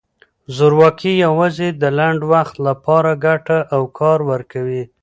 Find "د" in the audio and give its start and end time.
1.81-1.83